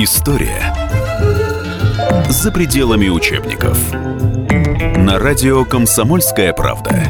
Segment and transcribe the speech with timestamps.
[0.00, 0.72] История
[2.30, 3.76] за пределами учебников.
[4.96, 7.02] На радио «Комсомольская правда».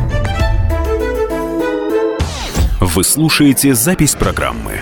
[2.80, 4.80] Вы слушаете запись программы.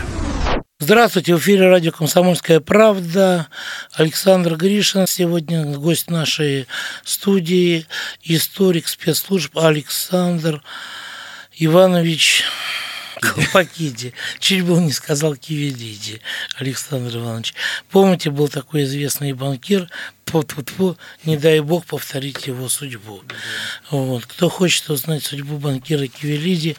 [0.79, 3.49] Здравствуйте, в эфире радио «Комсомольская правда».
[3.93, 6.69] Александр Гришин сегодня гость нашей
[7.03, 7.87] студии,
[8.23, 10.63] историк спецслужб Александр
[11.57, 12.45] Иванович
[13.21, 14.13] Колпакиди.
[14.39, 16.21] Чуть было не сказал Кивидиди,
[16.59, 17.55] Александр Иванович.
[17.91, 19.89] Помните, был такой известный банкир,
[20.27, 23.23] тьфу -тьфу -тьфу, не дай бог повторить его судьбу.
[23.91, 24.27] Вот.
[24.27, 26.77] Кто хочет узнать судьбу банкира Кивелиди,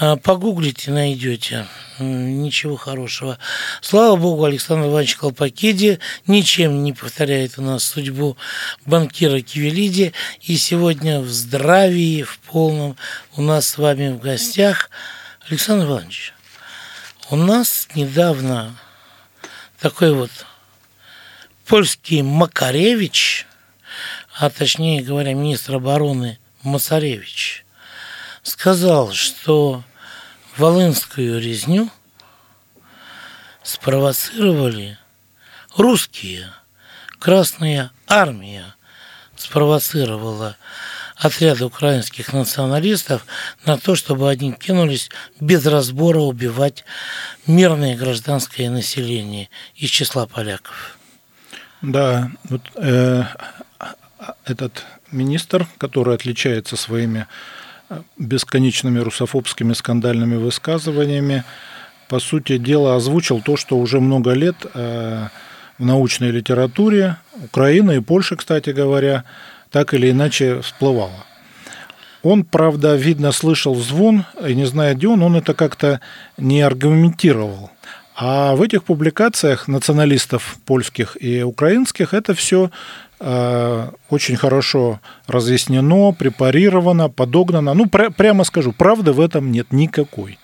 [0.00, 1.66] а, погуглите, найдете.
[1.98, 3.38] Ничего хорошего.
[3.82, 8.36] Слава богу, Александр Иванович Колпакиди ничем не повторяет у нас судьбу
[8.84, 10.12] банкира Кивелиди.
[10.40, 12.96] И сегодня в здравии, в полном
[13.36, 14.90] у нас с вами в гостях–
[15.48, 16.34] Александр Иванович,
[17.28, 18.76] у нас недавно
[19.80, 20.30] такой вот
[21.66, 23.46] польский Макаревич,
[24.38, 27.64] а точнее говоря, министр обороны Масаревич,
[28.44, 29.82] сказал, что
[30.56, 31.90] Волынскую резню
[33.64, 34.96] спровоцировали
[35.76, 36.52] русские.
[37.18, 38.76] Красная армия
[39.36, 40.56] спровоцировала
[41.24, 43.24] отряда украинских националистов
[43.64, 46.84] на то, чтобы они кинулись без разбора убивать
[47.46, 50.98] мирное гражданское население из числа поляков.
[51.80, 53.24] Да, вот э,
[54.44, 57.26] этот министр, который отличается своими
[57.88, 61.44] э, бесконечными русофобскими скандальными высказываниями,
[62.08, 65.28] по сути дела озвучил то, что уже много лет э,
[65.78, 69.24] в научной литературе Украины и Польши, кстати говоря,
[69.72, 71.26] так или иначе всплывало.
[72.22, 76.00] Он, правда, видно, слышал звон, и не зная, где он, он это как-то
[76.38, 77.70] не аргументировал.
[78.14, 82.70] А в этих публикациях националистов польских и украинских это все
[83.18, 87.74] э, очень хорошо разъяснено, препарировано, подогнано.
[87.74, 90.38] Ну, пр- прямо скажу, правды в этом нет никакой.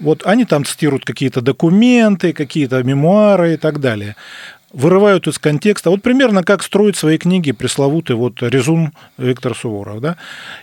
[0.00, 4.16] Вот они там цитируют какие-то документы, какие-то мемуары и так далее
[4.74, 5.90] вырывают из контекста.
[5.90, 10.16] Вот примерно как строить свои книги пресловутый вот резум Виктор Суворов, да,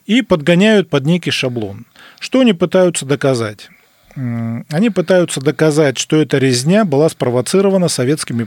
[0.05, 1.85] и подгоняют под некий шаблон.
[2.19, 3.69] Что они пытаются доказать?
[4.15, 8.43] Они пытаются доказать, что эта резня была спровоцирована советскими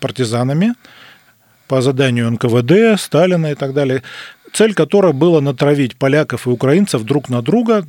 [0.00, 0.72] партизанами
[1.68, 4.02] по заданию НКВД, Сталина и так далее,
[4.52, 7.84] цель которой была натравить поляков и украинцев друг на друга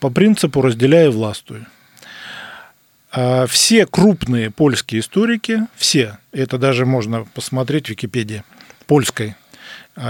[0.00, 1.64] по принципу «разделяя властвуй».
[3.10, 8.44] А все крупные польские историки, все, это даже можно посмотреть в Википедии,
[8.86, 9.34] польской,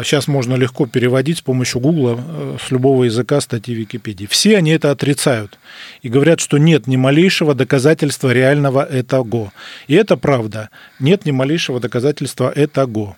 [0.03, 4.27] сейчас а можно легко переводить с помощью Гугла э, с любого языка статьи Википедии.
[4.27, 5.59] Все они это отрицают
[6.03, 9.53] и говорят, что нет ни малейшего доказательства реального этого.
[9.87, 10.69] И это правда.
[11.01, 13.17] Нет ни малейшего доказательства этого.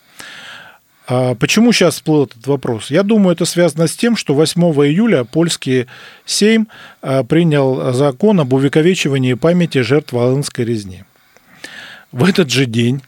[1.13, 2.93] А почему сейчас всплыл этот вопрос?
[2.93, 5.89] Я думаю, это связано с тем, что 8 июля польский
[6.25, 6.69] Сейм
[7.03, 11.03] а, принял закон об увековечивании памяти жертв Волынской резни.
[12.13, 13.03] В этот же день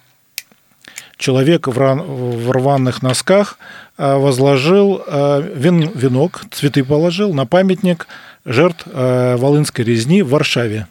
[1.16, 3.56] человек в рваных носках
[3.96, 8.08] а, возложил венок, цветы положил на памятник
[8.44, 10.88] жертв Волынской резни в Варшаве.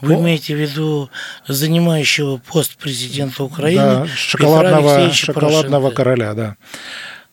[0.00, 1.10] Вы О, имеете в виду
[1.46, 6.56] занимающего пост президента Украины да, шоколадного, шоколадного короля, да.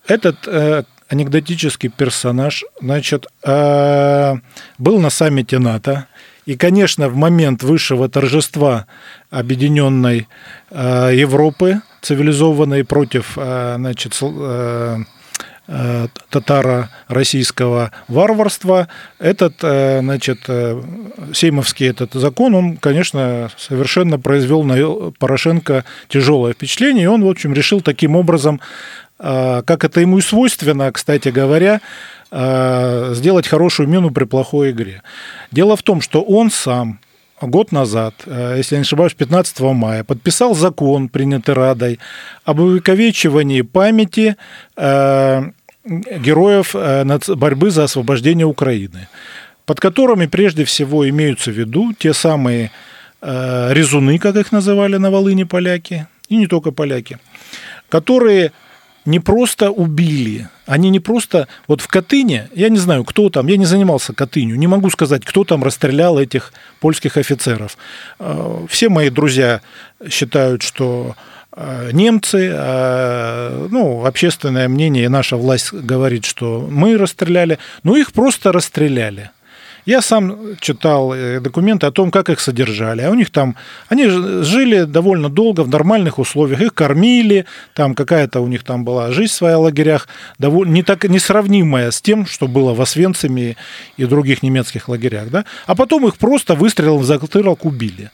[0.07, 4.35] Этот э, анекдотический персонаж, значит, э,
[4.77, 6.07] был на саммите НАТО.
[6.45, 8.85] И, конечно, в момент высшего торжества
[9.31, 10.27] объединенной
[10.69, 14.97] э, Европы, цивилизованной против, э, значит, э, Э,
[15.67, 18.87] татаро-российского варварства.
[19.19, 20.81] Этот, э, значит, э,
[21.33, 27.53] сеймовский этот закон, он, конечно, совершенно произвел на Порошенко тяжелое впечатление, и он, в общем,
[27.53, 28.61] решил таким образом,
[29.17, 31.79] как это ему и свойственно, кстати говоря,
[32.31, 35.01] сделать хорошую мину при плохой игре.
[35.51, 36.99] Дело в том, что он сам
[37.41, 41.99] год назад, э, если я не ошибаюсь, 15 мая, подписал закон, принятый Радой,
[42.43, 44.35] об увековечивании памяти
[44.77, 45.43] э,
[45.85, 49.07] героев э, борьбы за освобождение Украины,
[49.65, 52.71] под которыми прежде всего имеются в виду те самые
[53.21, 57.17] резуны, как их называли на Волыне поляки, и не только поляки,
[57.89, 58.51] которые
[59.05, 61.47] не просто убили, они не просто...
[61.67, 65.23] Вот в Катыне, я не знаю, кто там, я не занимался Катынью, не могу сказать,
[65.25, 67.77] кто там расстрелял этих польских офицеров.
[68.19, 69.61] Э, все мои друзья
[70.09, 71.15] считают, что
[71.55, 78.11] э, немцы, э, ну, общественное мнение и наша власть говорит, что мы расстреляли, но их
[78.11, 79.31] просто расстреляли.
[79.85, 83.01] Я сам читал э, документы о том, как их содержали.
[83.01, 83.55] А у них там,
[83.87, 86.61] они жили довольно долго в нормальных условиях.
[86.61, 90.07] Их кормили, там какая-то у них там была жизнь своя в лагерях,
[90.39, 93.57] довольно, не так несравнимая с тем, что было в Освенциме
[93.97, 95.29] и других немецких лагерях.
[95.29, 95.45] Да?
[95.67, 98.09] А потом их просто выстрелом в затылок убили.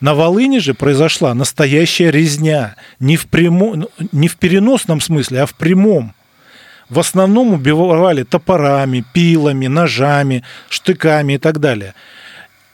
[0.00, 2.76] На Волыне же произошла настоящая резня.
[3.00, 6.14] Не в, прямо, ну, не в переносном смысле, а в прямом.
[6.90, 11.94] В основном убивали топорами, пилами, ножами, штыками и так далее.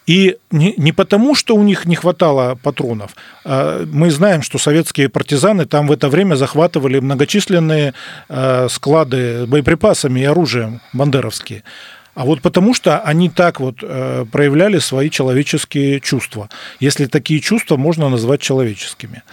[0.06, 3.12] И не, не потому, что у них не хватало патронов.
[3.44, 7.94] А мы знаем, что советские партизаны там в это время захватывали многочисленные
[8.28, 11.64] а, склады боеприпасами и оружием бандеровские.
[12.14, 17.76] А вот потому что они так вот э, проявляли свои человеческие чувства, если такие чувства
[17.76, 19.24] можно назвать человеческими.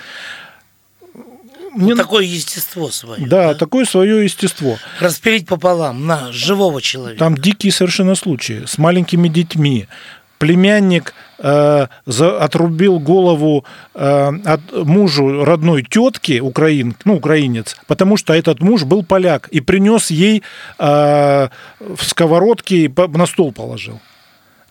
[1.73, 1.95] Мне...
[1.95, 3.25] такое естество свое.
[3.25, 4.77] Да, да, такое свое естество.
[4.99, 7.19] Распилить пополам на живого человека.
[7.19, 9.87] Там дикие совершенно случаи с маленькими детьми,
[10.37, 13.63] племянник э, за, отрубил голову
[13.93, 19.61] э, от мужу родной тетки, украин, ну, украинец, потому что этот муж был поляк и
[19.61, 20.41] принес ей
[20.79, 21.47] э,
[21.79, 23.99] в сковородке и на стол положил.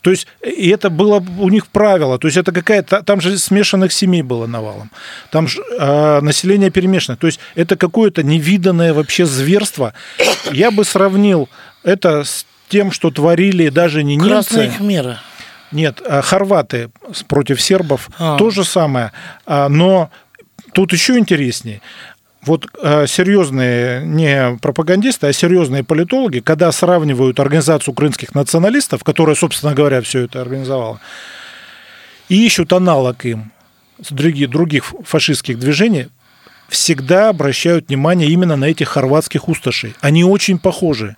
[0.00, 2.19] То есть, и это было у них правило.
[2.19, 3.02] То есть, это какая-то...
[3.02, 4.91] Там же смешанных семей было навалом.
[5.31, 7.17] Там же э, население перемешано.
[7.17, 9.93] То есть, это какое-то невиданное вообще зверство.
[10.52, 11.49] Я бы сравнил
[11.82, 14.82] это с тем, что творили даже не Красная немцы.
[14.82, 15.20] мера.
[15.73, 16.91] Нет, а хорваты
[17.29, 18.37] против сербов а.
[18.38, 19.12] то же самое.
[19.46, 20.11] А, но
[20.73, 21.81] тут еще интереснее.
[22.42, 29.75] Вот э, серьезные не пропагандисты, а серьезные политологи, когда сравнивают организацию украинских националистов, которая, собственно
[29.75, 31.00] говоря, все это организовала,
[32.31, 33.52] и ищут аналог им
[34.02, 36.08] среди других фашистских движений,
[36.70, 39.94] всегда обращают внимание именно на этих хорватских усташей.
[40.00, 41.16] Они очень похожи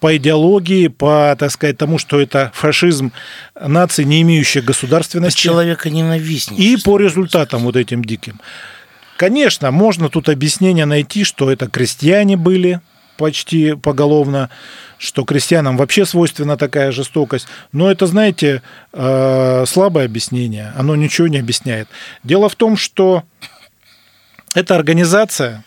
[0.00, 3.12] по идеологии, по, так сказать, тому, что это фашизм
[3.60, 5.40] нации, не имеющих государственности.
[5.40, 6.58] Человека ненавистник.
[6.58, 8.40] И по результатам вот этим диким.
[9.16, 12.80] Конечно, можно тут объяснение найти, что это крестьяне были
[13.16, 14.50] почти поголовно,
[14.98, 17.46] что крестьянам вообще свойственна такая жестокость.
[17.72, 21.88] Но это, знаете, э, слабое объяснение, оно ничего не объясняет.
[22.22, 23.24] Дело в том, что
[24.54, 25.64] эта организация,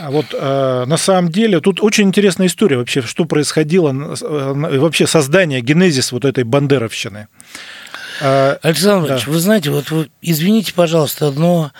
[0.00, 5.06] а вот э, на самом деле тут очень интересная история вообще, что происходило, э, вообще
[5.06, 7.28] создание, генезис вот этой бандеровщины.
[8.24, 9.18] А, Александр да.
[9.26, 11.72] вы знаете, вот вы, извините, пожалуйста, но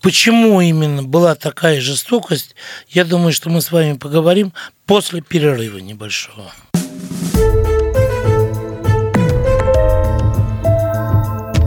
[0.00, 2.54] почему именно была такая жестокость,
[2.90, 4.52] я думаю, что мы с вами поговорим
[4.86, 6.52] после перерыва небольшого.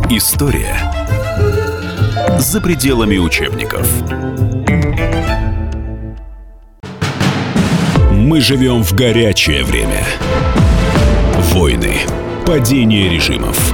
[0.10, 0.78] История
[2.40, 3.86] за пределами учебников.
[8.12, 10.06] Мы живем в горячее время.
[11.52, 11.98] Войны,
[12.46, 13.74] падение режимов,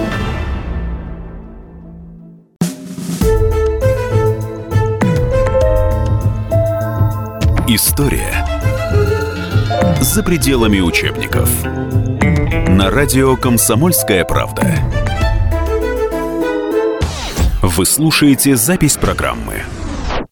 [7.73, 8.45] История
[10.01, 11.49] за пределами учебников.
[12.67, 14.75] На радио «Комсомольская правда».
[17.61, 19.63] Вы слушаете запись программы.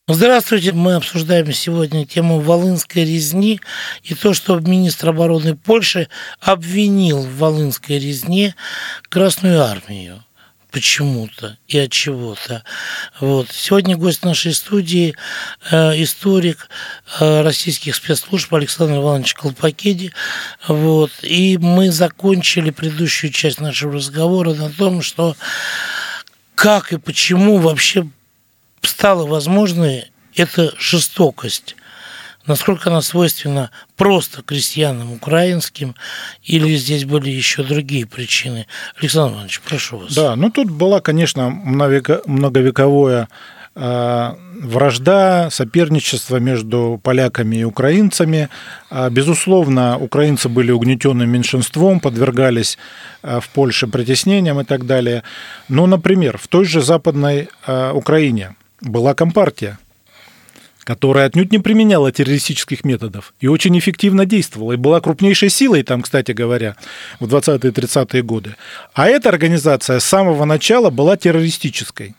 [0.10, 3.62] Здравствуйте, мы обсуждаем сегодня тему Волынской резни
[4.04, 6.10] и то, что министр обороны Польши
[6.42, 8.54] обвинил в Волынской резне
[9.08, 10.26] Красную армию
[10.72, 12.64] почему-то и от чего-то.
[13.20, 13.50] Вот.
[13.52, 15.16] Сегодня гость нашей студии
[15.72, 16.70] э, историк
[17.20, 20.14] э, российских спецслужб Александр Иванович Колпакиди.
[20.68, 21.12] Вот.
[21.24, 25.36] И мы закончили предыдущую часть нашего разговора на том, что
[26.56, 28.08] как и почему вообще
[28.82, 31.76] стала возможной эта жестокость
[32.50, 35.96] насколько она свойственна просто крестьянам украинским,
[36.44, 38.66] или здесь были еще другие причины?
[39.00, 40.14] Александр Иванович, прошу вас.
[40.14, 43.30] Да, ну тут была, конечно, многовековое
[43.76, 48.50] э, вражда, соперничество между поляками и украинцами.
[48.90, 52.78] А, безусловно, украинцы были угнетенным меньшинством, подвергались
[53.22, 55.24] э, в Польше притеснениям и так далее.
[55.70, 59.78] Но, например, в той же Западной э, Украине была компартия–
[60.84, 66.02] которая отнюдь не применяла террористических методов и очень эффективно действовала, и была крупнейшей силой там,
[66.02, 66.76] кстати говоря,
[67.20, 68.56] в 20-е 30-е годы.
[68.94, 72.16] А эта организация с самого начала была террористической.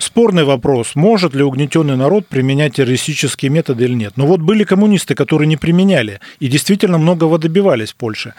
[0.00, 4.14] спорный вопрос, может ли угнетенный народ применять террористические методы или нет.
[4.16, 8.34] Но вот были коммунисты, которые не применяли и действительно многого добивались в Польше.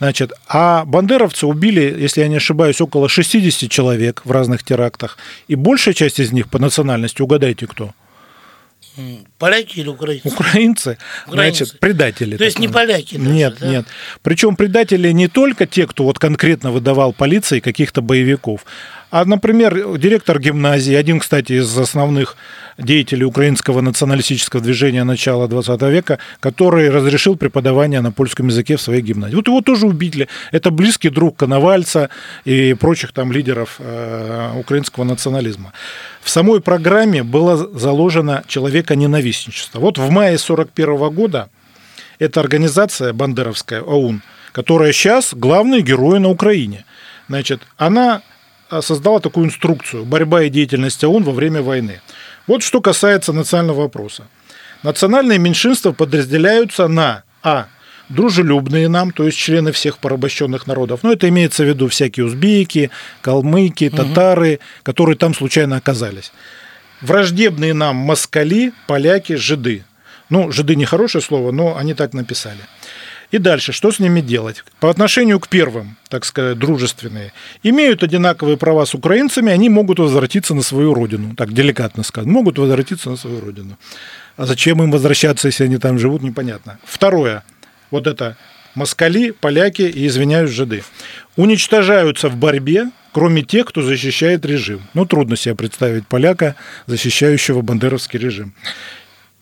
[0.00, 5.18] Значит, а бандеровцы убили, если я не ошибаюсь, около 60 человек в разных терактах.
[5.46, 7.92] И большая часть из них по национальности, угадайте кто?
[9.38, 10.28] Поляки или украинцы?
[10.28, 11.64] Украинцы, Украинцы.
[11.64, 12.36] значит, предатели.
[12.36, 13.68] То есть не поляки даже, Нет, да?
[13.68, 13.86] нет.
[14.22, 18.64] Причем предатели не только те, кто вот конкретно выдавал полиции каких-то боевиков,
[19.10, 22.36] а, например, директор гимназии, один, кстати, из основных
[22.76, 29.00] деятелей украинского националистического движения начала 20 века, который разрешил преподавание на польском языке в своей
[29.00, 29.34] гимназии.
[29.34, 30.28] Вот его тоже убили.
[30.52, 32.10] Это близкий друг Коновальца
[32.44, 35.72] и прочих там лидеров э, украинского национализма.
[36.20, 39.80] В самой программе было заложено человека-ненавистничество.
[39.80, 41.48] Вот в мае 41 года
[42.18, 44.22] эта организация бандеровская, ОУН,
[44.52, 46.84] которая сейчас главные герои на Украине.
[47.28, 48.22] Значит, она
[48.80, 52.00] создала такую инструкцию «Борьба и деятельность ОУН во время войны».
[52.46, 54.24] Вот что касается национального вопроса.
[54.82, 57.66] Национальные меньшинства подразделяются на А.
[58.08, 61.00] Дружелюбные нам, то есть члены всех порабощенных народов.
[61.02, 66.32] Но это имеется в виду всякие узбеки, калмыки, татары, которые там случайно оказались.
[67.02, 69.84] Враждебные нам москали, поляки, жиды.
[70.30, 72.60] Ну, жиды не хорошее слово, но они так написали.
[73.30, 74.64] И дальше, что с ними делать?
[74.80, 77.32] По отношению к первым, так сказать, дружественные,
[77.62, 81.34] имеют одинаковые права с украинцами, они могут возвратиться на свою родину.
[81.36, 83.76] Так деликатно сказано, могут возвратиться на свою родину.
[84.36, 86.78] А зачем им возвращаться, если они там живут, непонятно.
[86.84, 87.44] Второе,
[87.90, 88.38] вот это
[88.74, 90.82] москали, поляки и, извиняюсь, жиды.
[91.36, 94.80] Уничтожаются в борьбе, кроме тех, кто защищает режим.
[94.94, 96.54] Ну, трудно себе представить поляка,
[96.86, 98.54] защищающего бандеровский режим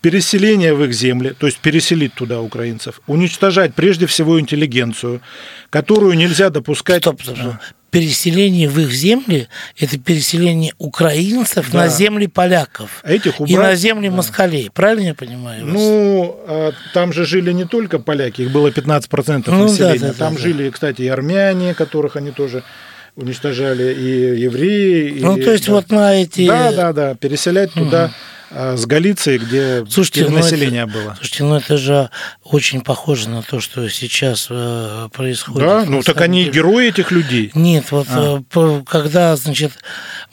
[0.01, 5.21] переселение в их земли, то есть переселить туда украинцев, уничтожать прежде всего интеллигенцию,
[5.69, 7.01] которую нельзя допускать...
[7.03, 7.53] Стоп, стоп, стоп.
[7.89, 9.47] Переселение в их земли–
[9.79, 11.79] это переселение украинцев Да.
[11.79, 14.69] на земли поляков А этих и убрать- на земли москалей.
[14.73, 15.65] Правильно я понимаю?
[15.65, 15.73] вас?
[15.73, 19.99] Ну, а там же жили не только поляки, их было 15% Ну, населения.
[19.99, 22.63] да, да, там да, жили, кстати, и армяне, которых они тоже
[23.15, 25.19] уничтожали, и евреи.
[25.21, 25.71] ну, и- то есть да.
[25.73, 26.45] вот на эти...
[26.45, 28.11] Да, да, да, переселять туда а,
[28.49, 31.15] с Галиции, где Слушайте, ну население это, было.
[31.15, 32.09] Слушайте, ну это же
[32.43, 35.67] очень похоже на то, что сейчас э, происходит.
[35.67, 36.53] Да, ну так они деле.
[36.53, 37.51] герои этих людей.
[37.53, 38.41] Нет, вот А.
[38.55, 39.73] э, когда, значит,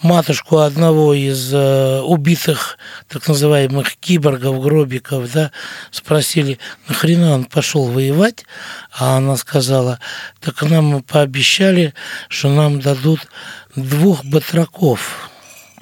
[0.01, 2.79] матушку одного из э, убитых,
[3.09, 5.51] так называемых киборгов, гробиков, да,
[5.91, 8.45] спросили, нахрена он пошел воевать,
[8.97, 9.99] а она сказала,
[10.41, 11.95] так нам пообещали,
[12.29, 13.21] что нам дадут
[13.75, 15.31] двух батраков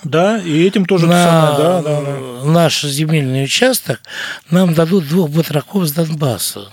[0.05, 2.45] Да, и этим тоже на самое, да, да, да.
[2.51, 4.01] наш земельный участок,
[4.51, 6.69] нам дадут двух батраков с Донбасса.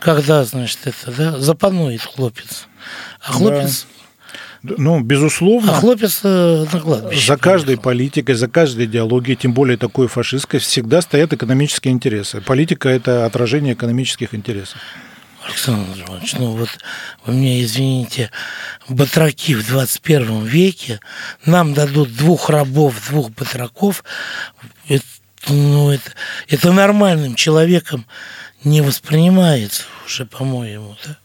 [0.00, 2.66] Когда, значит, это, да, запанует хлопец.
[3.20, 3.86] А хлопец,
[4.62, 7.26] Ну, безусловно, а хлопец э, на кладбище.
[7.26, 7.82] за каждой поехал.
[7.82, 12.40] политикой, за каждой идеологией, тем более такой фашистской, всегда стоят экономические интересы.
[12.40, 14.78] Политика– это отражение экономических интересов.
[15.48, 16.68] Александр Иванович, ну вот
[17.24, 18.30] вы меня извините,
[18.88, 21.00] батраки в 21 веке,
[21.46, 24.04] нам дадут двух рабов, двух батраков,
[24.88, 25.04] это,
[25.48, 26.12] ну, это,
[26.48, 28.04] это нормальным человеком
[28.62, 30.96] не воспринимается уже, по-моему.
[31.06, 31.16] Да?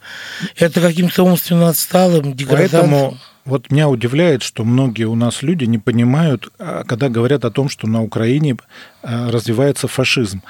[0.56, 2.80] Это каким-то умственно отсталым, деградантом.
[2.80, 7.52] Поэтому вот меня удивляет, что многие у нас люди не понимают, а, когда говорят о
[7.52, 8.56] том, что на Украине
[9.02, 10.42] а, развивается фашизм.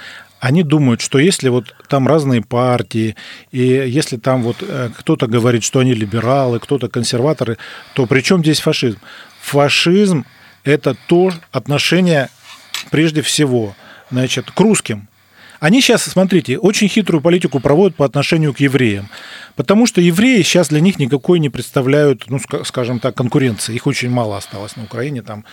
[0.43, 3.15] Они думают, что если вот там разные партии,
[3.51, 7.57] и если там вот э, кто-то говорит, что они либералы, кто-то консерваторы,
[7.93, 8.99] то при чем здесь фашизм?
[9.39, 10.25] Фашизм–
[10.65, 12.27] это то отношение
[12.91, 13.73] прежде всего
[14.11, 15.07] значит, к русским.
[15.63, 19.07] Они сейчас, смотрите, очень хитрую политику проводят по отношению к евреям.
[19.55, 23.73] Потому что евреи сейчас для них никакой не представляют, ну, ска- скажем так, конкуренции.
[23.73, 25.45] Их очень мало осталось на Украине, там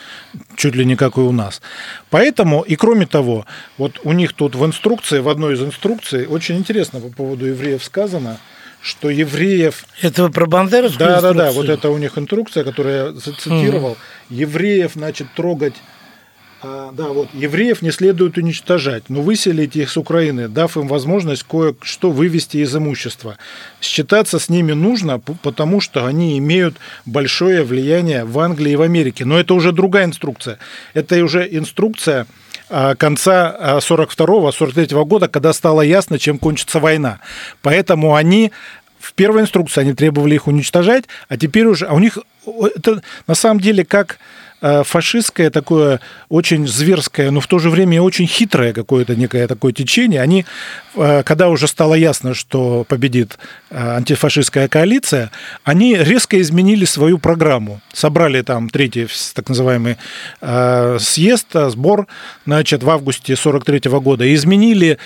[0.57, 1.63] чуть ли не как и у нас.
[2.11, 3.47] Поэтому, и кроме того,
[3.79, 7.85] вот у них тут в инструкции, в одной из инструкций, очень интересно по поводу евреев
[7.85, 8.39] сказано,
[8.83, 11.55] что евреев Это вы про Бандеровскую да, да, да, инструкцию?
[11.55, 13.97] вот это у них инструкция, которую я зацитировал.
[14.29, 15.75] Евреев, значит, трогать.
[16.63, 21.43] А, да, вот евреев не следует уничтожать, но выселить их с Украины, дав им возможность
[21.45, 23.39] кое-что вывести из имущества.
[23.81, 26.77] Считаться с ними нужно, потому что они имеют
[27.07, 29.25] большое влияние в Англии и в Америке.
[29.25, 30.59] Но это уже другая инструкция.
[30.93, 32.27] Это уже инструкция
[32.69, 37.21] а, конца 42-43 года, когда стало ясно, чем кончится война.
[37.63, 38.53] Поэтому они
[38.99, 43.35] в первой инструкции они требовали их уничтожать, а теперь уже, а у них это на
[43.35, 44.19] самом деле как
[44.61, 49.73] э, фашистское такое очень зверское, но в то же время очень хитрое какое-то некое такое
[49.73, 50.21] течение.
[50.21, 50.45] Они,
[50.97, 53.39] э, когда уже стало ясно, что победит
[53.71, 55.31] антифашистская коалиция,
[55.65, 57.81] они резко изменили свою программу.
[57.93, 59.97] Собрали там третий так называемый
[60.99, 62.07] съезд, сбор,
[62.47, 64.99] значит, в августе 43 года, и изменили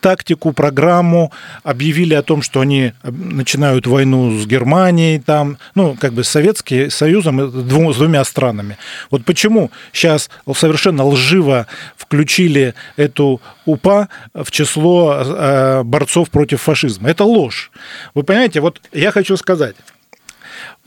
[0.00, 1.32] тактику, программу,
[1.62, 7.50] объявили о том, что они начинают войну с Германией, там, ну, как бы Советским Союзом,
[7.92, 8.78] с двумя странами.
[9.10, 17.10] Вот почему сейчас совершенно лживо включили эту УПА в число э, борцов против фашизма.
[17.10, 17.70] Это ложь.
[18.14, 19.76] Вы понимаете, вот я хочу сказать,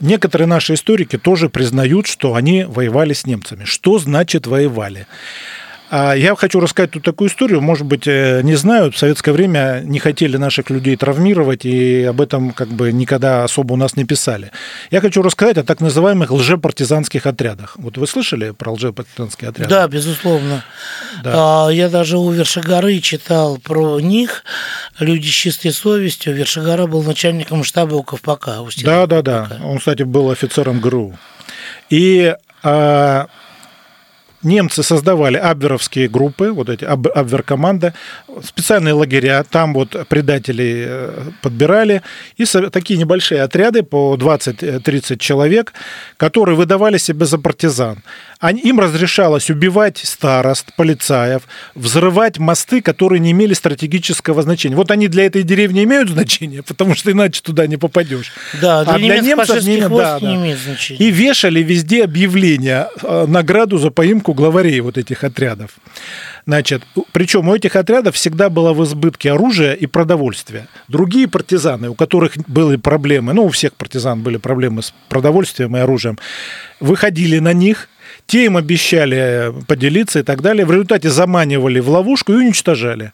[0.00, 3.64] Некоторые наши историки тоже признают, что они воевали с немцами.
[3.64, 5.06] Что значит воевали?
[5.96, 7.60] А я хочу рассказать тут такую историю.
[7.60, 12.20] Может быть, э, не знаю, в советское время не хотели наших людей травмировать, и об
[12.20, 14.50] этом как бы никогда особо у нас не писали.
[14.90, 17.76] Я хочу рассказать о так называемых лжепартизанских отрядах.
[17.76, 19.70] Вот вы слышали про лжепартизанские отряды?
[19.70, 20.64] Да, безусловно.
[21.22, 21.68] Да.
[21.68, 24.42] А, я даже у Вершигоры читал про них.
[24.98, 26.34] Люди с чистой совестью.
[26.34, 28.62] Вершигора был начальником штаба у Ковпака.
[28.62, 29.60] У да, да, да.
[29.62, 31.16] Он, кстати, был офицером ГРУ.
[31.88, 32.34] И
[32.64, 33.28] а,
[34.44, 37.94] немцы создавали абверовские группы, вот эти абвер-команда,
[38.42, 42.02] специальные лагеря, там вот предателей э, подбирали,
[42.36, 45.72] и такие небольшие отряды по 20-30 человек,
[46.16, 48.02] которые выдавали себя за партизан.
[48.62, 51.42] Им разрешалось убивать старост, полицаев,
[51.74, 54.76] взрывать мосты, которые не имели стратегического значения.
[54.76, 58.32] Вот они для этой деревни имеют значение, потому что иначе туда не попадешь.
[58.60, 60.20] Да, для, а для немцев не, да, да.
[60.20, 60.98] не имеет значения.
[61.06, 65.70] И вешали везде объявления, э, награду за поимку главарей вот этих отрядов.
[66.46, 70.68] Значит, причем у этих отрядов всегда было в избытке оружия и продовольствия.
[70.88, 75.80] Другие партизаны, у которых были проблемы, ну, у всех партизан были проблемы с продовольствием и
[75.80, 76.18] оружием,
[76.80, 77.88] выходили на них,
[78.26, 80.66] те им обещали поделиться и так далее.
[80.66, 83.12] В результате заманивали в ловушку и уничтожали.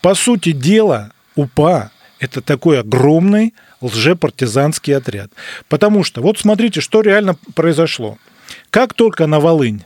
[0.00, 5.30] По сути дела, УПА– это такой огромный лжепартизанский отряд.
[5.68, 8.18] Потому что, вот смотрите, что реально произошло.
[8.70, 9.84] Как только на Волынь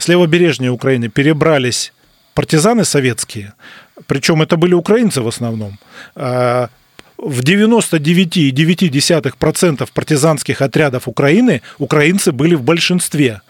[0.00, 1.92] с левобережной Украины перебрались
[2.34, 3.54] партизаны советские,
[4.06, 5.78] причем это были украинцы в основном,
[6.14, 6.68] а,
[7.18, 13.42] в 99,9% партизанских отрядов Украины украинцы были в большинстве.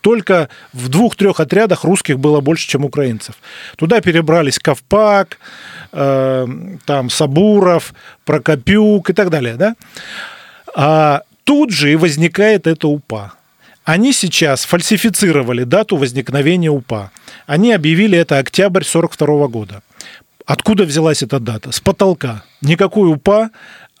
[0.00, 3.34] Только в двух-трех отрядах русских было больше, чем украинцев.
[3.76, 5.38] Туда перебрались Ковпак,
[5.92, 6.46] э,
[6.86, 7.92] там Сабуров,
[8.24, 9.56] Прокопюк и так далее.
[9.56, 9.74] Да?
[10.74, 13.34] А тут же и возникает эта УПА.
[13.84, 17.10] Они сейчас фальсифицировали дату возникновения УПА.
[17.46, 19.82] Они объявили это октябрь 1942 года.
[20.46, 21.72] Откуда взялась эта дата?
[21.72, 22.44] С потолка.
[22.60, 23.50] Никакой УПА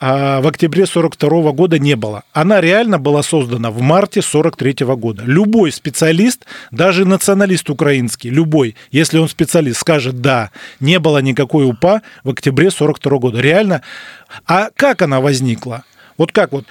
[0.02, 2.24] а в октябре 42 года не было.
[2.32, 5.22] Она реально была создана в марте 43 года.
[5.26, 12.00] Любой специалист, даже националист украинский, любой, если он специалист, скажет, да, не было никакой УПА
[12.24, 13.40] в октябре 42 года.
[13.40, 13.82] Реально.
[14.46, 15.84] А как она возникла?
[16.16, 16.64] Вот как вот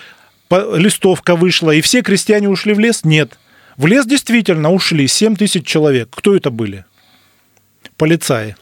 [0.50, 3.04] листовка вышла, и все крестьяне ушли в лес?
[3.04, 3.38] Нет.
[3.78, 6.10] В лес действительно ушли 7 тысяч человек.
[6.12, 6.86] Кто это были?
[7.98, 8.56] Полицаи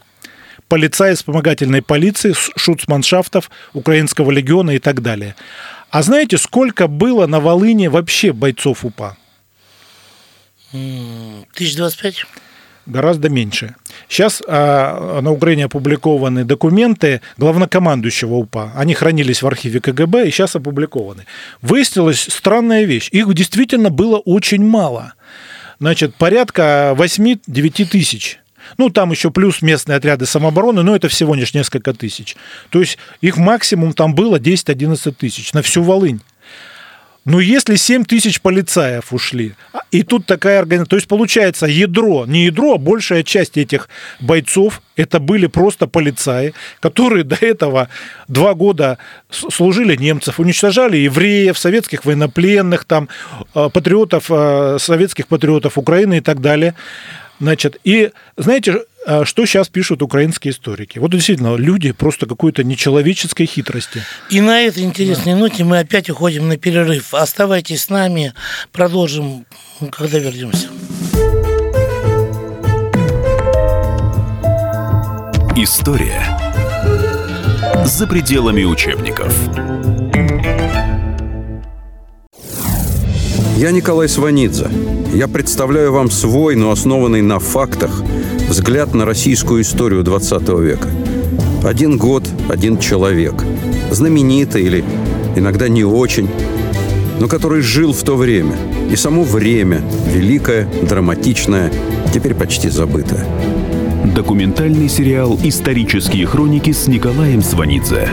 [0.68, 5.34] полицаи вспомогательной полиции, шуцманшафтов, Украинского легиона и так далее.
[5.90, 9.16] А знаете, сколько было на Волыне вообще бойцов УПА?
[11.54, 12.26] Тысяч двадцать пять?
[12.88, 13.74] Гораздо меньше.
[14.08, 18.72] Сейчас а, на Украине опубликованы документы главнокомандующего УПА.
[18.74, 21.26] Они хранились в архиве КГБ и сейчас опубликованы.
[21.60, 23.10] Выяснилась странная вещь.
[23.12, 25.12] Их действительно было очень мало.
[25.78, 28.38] Значит, порядка 8-9 тысяч.
[28.78, 32.36] Ну, там еще плюс местные отряды самообороны, но это всего лишь несколько тысяч.
[32.70, 36.22] То есть их максимум там было 10-11 тысяч на всю Волынь.
[37.28, 42.24] Но если 7 тысяч полицаев ушли, а, и тут такая организация, то есть получается ядро,
[42.24, 47.90] не ядро, а большая часть этих бойцов, это были просто полицаи, которые до этого
[48.28, 48.96] два года
[49.28, 53.10] служили немцев, уничтожали евреев, советских военнопленных, там,
[53.52, 56.74] а, патриотов, а, советских патриотов Украины и так далее.
[57.40, 60.98] Значит, и знаете, а, что сейчас пишут украинские историки?
[60.98, 64.02] Вот действительно, люди просто какой-то нечеловеческой хитрости.
[64.30, 65.38] И на этой интересной да.
[65.38, 67.14] ноте мы опять уходим на перерыв.
[67.14, 68.34] Оставайтесь с нами,
[68.72, 69.46] продолжим,
[69.90, 70.68] когда вернемся.
[75.56, 76.22] История
[77.84, 79.34] за пределами учебников.
[83.58, 84.70] Я Николай Сванидзе.
[85.12, 88.04] Я представляю вам свой, но основанный на фактах,
[88.48, 90.88] взгляд на российскую историю 20 века.
[91.64, 93.34] Один год, один человек.
[93.90, 94.84] Знаменитый или
[95.34, 96.30] иногда не очень.
[97.18, 98.56] но который жил в то время.
[98.92, 101.72] И само время, великое, драматичное,
[102.14, 103.26] теперь почти забытое.
[104.14, 108.08] Документальный сериал «Исторические хроники» с Николаем Сванидзе.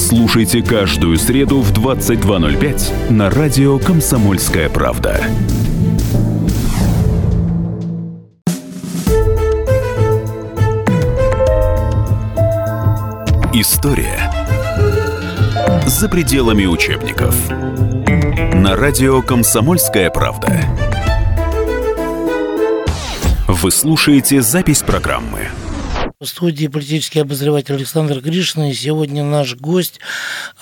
[0.00, 5.20] Слушайте каждую среду в 22.05 на радио «Комсомольская правда».
[13.52, 14.32] История
[15.86, 17.36] за пределами учебников.
[18.54, 20.64] На радио «Комсомольская правда».
[23.46, 25.50] Вы слушаете запись программы.
[26.22, 28.64] В студии политический обозреватель Александр Гришин.
[28.64, 30.00] И сегодня наш гость,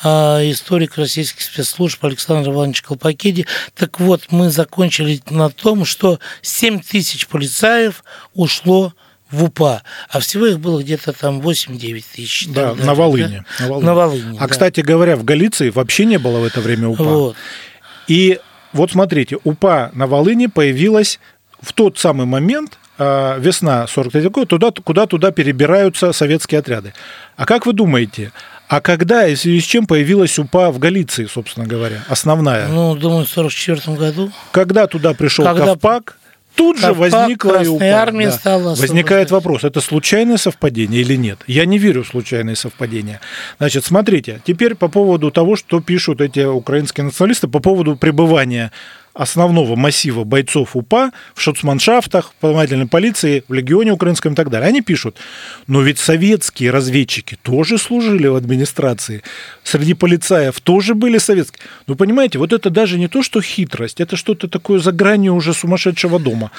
[0.04, 3.44] а, историк российских спецслужб Александр Иванович Колпакиди.
[3.74, 8.92] Так вот, мы закончили на том, что 7 тысяч полицаев ушло
[9.32, 12.46] в УПА, а всего их было где-то там 8-9 тысяч.
[12.46, 13.44] Да, на Волыне.
[13.58, 13.64] Да?
[13.64, 13.84] На Волыне.
[13.84, 14.46] На Волыне а, да.
[14.46, 17.02] кстати говоря, в Галиции вообще не было в это время УПА.
[17.02, 17.36] Вот.
[18.06, 18.38] И
[18.72, 21.18] вот смотрите, УПА на Волыне появилась
[21.60, 26.94] в тот самый момент, весна 43 года, туда, куда туда перебираются советские отряды.
[27.36, 28.32] А как вы думаете,
[28.68, 32.68] а когда и в связи с чем появилась УПА в Галиции, собственно говоря, основная?
[32.68, 34.30] Ну, думаю, в 44 году.
[34.50, 35.66] Когда туда пришел когда...
[35.66, 36.18] Ковпак,
[36.54, 37.90] тут же возникла и упала.
[37.92, 38.32] армия да.
[38.32, 41.38] стала Возникает вопрос, это случайное совпадение или нет?
[41.46, 43.20] Я не верю в случайные совпадения.
[43.58, 48.72] Значит, смотрите, теперь по поводу того, что пишут эти украинские националисты, по поводу пребывания
[49.18, 54.68] основного массива бойцов УПА в шоцманшафтах, в плавательной полиции, в легионе украинском и так далее.
[54.68, 55.16] Они пишут,
[55.66, 59.24] но ведь советские разведчики тоже служили в администрации,
[59.64, 61.60] среди полицаев тоже были советские.
[61.88, 65.52] Ну, понимаете, вот это даже не то, что хитрость, это что-то такое за гранью уже
[65.52, 66.52] сумасшедшего дома.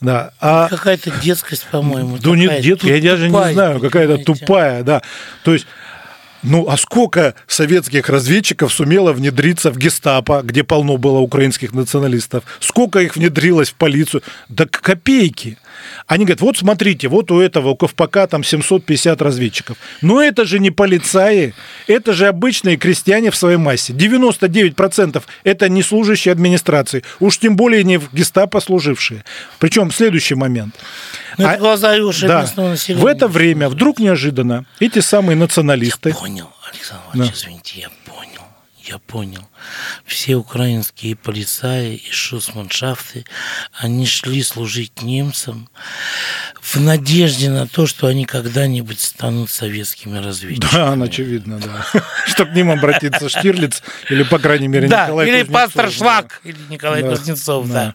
[0.00, 0.30] Да.
[0.40, 0.68] А...
[0.68, 2.18] Какая-то детскость, по-моему.
[2.18, 5.02] Да нет, детская, я даже не знаю, какая-то тупая, да.
[5.42, 5.66] То есть
[6.44, 12.44] ну, а сколько советских разведчиков сумело внедриться в гестапо, где полно было украинских националистов?
[12.60, 14.22] Сколько их внедрилось в полицию?
[14.50, 15.58] Да копейки.
[16.06, 19.76] Они говорят, вот смотрите, вот у этого, у Ковпака там 750 разведчиков.
[20.02, 21.54] Но это же не полицаи,
[21.86, 23.92] это же обычные крестьяне в своей массе.
[23.92, 29.24] 99% это не служащие администрации, уж тем более не в гестапо служившие.
[29.58, 30.74] Причем следующий момент.
[31.38, 36.10] Ну, а, глаза и уши да, В это время вдруг неожиданно эти самые националисты...
[36.10, 37.38] Я понял, Александр Иванович, да.
[37.38, 38.44] извините, я понял
[38.84, 39.48] я понял.
[40.06, 43.24] Все украинские полицаи и шусманшафты,
[43.72, 45.68] они шли служить немцам
[46.60, 50.96] в надежде на то, что они когда-нибудь станут советскими разведчиками.
[50.98, 52.02] Да, очевидно, да.
[52.26, 56.56] Чтобы к ним обратиться Штирлиц или, по крайней мере, да, Николай или пастор Шлак, или
[56.70, 57.94] Николай Кузнецов, да.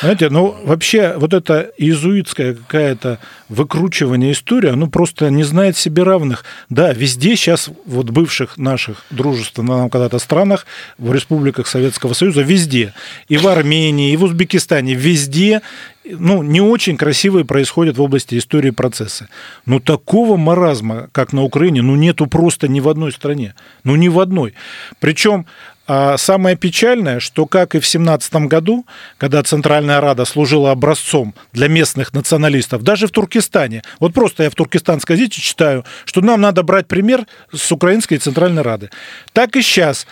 [0.00, 6.44] Знаете, ну, вообще, вот это иезуитская какая-то выкручивание истории, оно просто не знает себе равных.
[6.70, 10.66] Да, везде сейчас вот бывших наших дружественных нам когда-то странах,
[11.02, 12.94] в республиках Советского Союза, везде.
[13.28, 15.60] И в Армении, и в Узбекистане, везде
[16.04, 19.28] ну, не очень красивые происходят в области истории процессы.
[19.66, 23.54] Но такого маразма, как на Украине, ну, нету просто ни в одной стране.
[23.84, 24.54] Ну, ни в одной.
[25.00, 25.46] Причем
[25.88, 28.86] а самое печальное, что, как и в 17 году,
[29.18, 34.54] когда Центральная Рада служила образцом для местных националистов, даже в Туркестане, вот просто я в
[34.54, 38.90] туркестанской газете читаю, что нам надо брать пример с Украинской Центральной Рады.
[39.32, 40.06] Так и сейчас.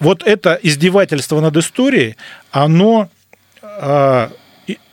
[0.00, 2.16] Вот это издевательство над историей,
[2.50, 3.08] оно
[3.62, 4.30] а,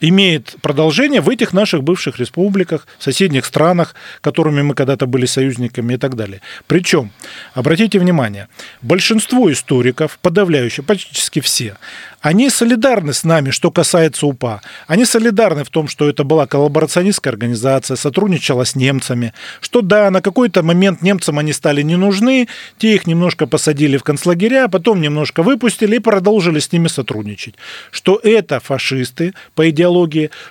[0.10, 5.94] имеет продолжение в этих наших бывших республиках, в соседних странах, которыми мы когда-то были союзниками
[5.94, 6.42] и так далее.
[6.68, 7.12] Причем,
[7.54, 8.50] обратите внимание,
[8.82, 11.78] большинство историков, подавляющее, практически все,
[12.24, 14.62] они солидарны с нами, что касается УПА.
[14.88, 20.22] Они солидарны в том, что это была коллаборационистская организация, сотрудничала с немцами, что да, на
[20.22, 25.44] какой-то момент немцам они стали не нужны, те их немножко посадили в концлагеря, потом немножко
[25.44, 27.56] выпустили и продолжили с ними сотрудничать.
[27.92, 29.92] Что это фашисты по идеологии,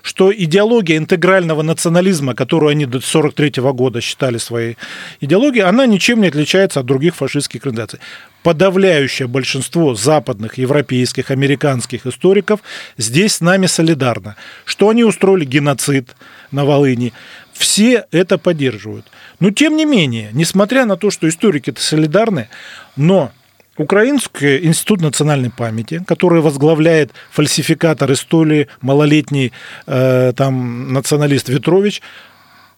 [0.02, 4.76] что идеология интегрального национализма, которую они до 1943 года считали своей
[5.20, 8.00] идеологией, она ничем не отличается от других фашистских организаций
[8.42, 12.60] подавляющее большинство западных, европейских, американских историков
[12.96, 14.36] здесь с нами солидарно.
[14.64, 16.16] Что они устроили геноцид
[16.50, 17.12] на Волыни,
[17.52, 19.06] все это поддерживают.
[19.40, 22.48] Но тем не менее, несмотря на то, что историки-то солидарны,
[22.96, 23.30] но
[23.78, 29.52] Украинский институт национальной памяти, который возглавляет фальсификатор истории малолетний
[29.86, 32.02] э, там националист Ветрович,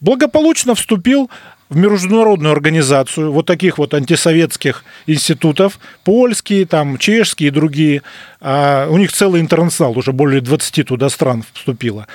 [0.00, 1.30] благополучно вступил
[1.68, 8.02] в международную организацию вот таких вот антисоветских институтов, польские, там, чешские и другие.
[8.40, 12.06] А у них целый интернационал, уже более 20 туда стран вступило.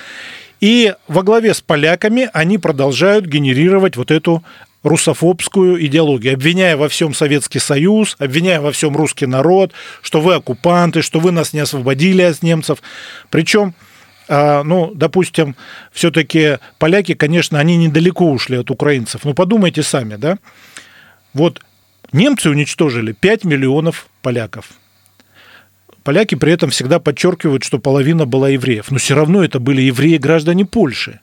[0.62, 4.44] И во главе с поляками они продолжают генерировать вот эту
[4.84, 11.02] русофобскую идеологию, обвиняя во всем Советский Союз, обвиняя во всем русский народ, что вы оккупанты,
[11.02, 12.82] что вы нас не освободили от немцев.
[13.30, 13.74] Причем
[14.30, 15.56] а, ну, допустим,
[15.92, 19.26] все-таки поляки, конечно, они недалеко ушли от украинцев.
[19.26, 20.38] Но подумайте сами, да?
[21.34, 21.62] Вот
[22.12, 24.70] немцы уничтожили 5 миллионов поляков.
[26.04, 28.92] Поляки при этом всегда подчеркивают, что половина была евреев.
[28.92, 31.20] Но все равно это были евреи, граждане Польши.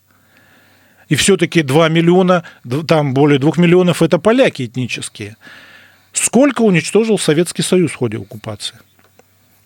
[1.08, 2.42] И все-таки 2 миллиона,
[2.86, 5.36] там более 2 миллионов это поляки этнические.
[6.12, 8.76] Сколько уничтожил Советский Союз в ходе оккупации?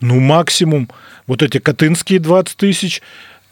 [0.00, 0.88] Ну, максимум
[1.26, 3.03] вот эти Катынские 20 тысяч,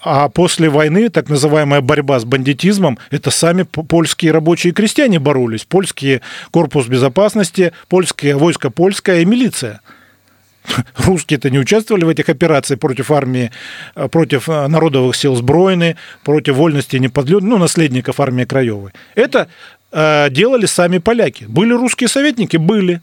[0.00, 5.64] а после войны так называемая борьба с бандитизмом, это сами польские рабочие и крестьяне боролись.
[5.64, 6.20] Польский
[6.50, 9.80] корпус безопасности, польское войско польское и милиция.
[10.96, 13.50] Русские-то не участвовали в этих операциях против армии,
[13.94, 18.92] э, против э, народовых сил Сбройны, против вольности и неподлюдных, ну, наследников армии Краевой.
[19.14, 19.48] Это
[19.92, 21.44] э, делали сами поляки.
[21.44, 22.56] Были русские советники?
[22.56, 23.00] Были.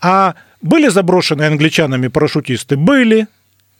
[0.00, 2.76] А были заброшенные англичанами парашютисты?
[2.76, 3.28] Были.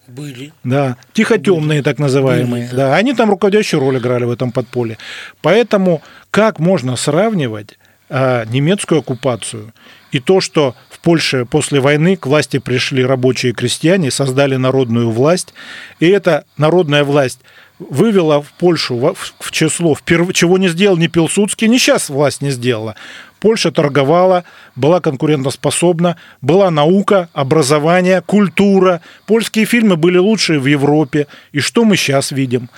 [0.08, 0.52] Были.
[0.64, 1.82] Да, тихотемные Были.
[1.82, 2.66] так называемые.
[2.66, 2.88] Были, да.
[2.88, 4.98] да, они там руководящую роль играли в этом подполье.
[5.40, 7.78] Поэтому как можно сравнивать
[8.12, 9.72] немецкую оккупацию
[10.10, 15.10] и то, что в Польше после войны к власти пришли рабочие и крестьяне, создали народную
[15.10, 15.54] власть,
[15.98, 17.40] и эта народная власть
[17.78, 22.94] вывела в Польшу в число, чего не сделал ни Пилсудский, ни сейчас власть не сделала.
[23.40, 24.44] Польша торговала,
[24.76, 29.00] была конкурентоспособна, была наука, образование, культура.
[29.26, 31.26] Польские фильмы были лучшие в Европе.
[31.50, 32.70] И что мы сейчас видим?